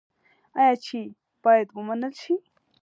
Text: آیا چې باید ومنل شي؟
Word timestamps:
آیا 0.59 0.73
چې 0.85 0.97
باید 1.43 1.67
ومنل 1.75 2.13
شي؟ 2.21 2.35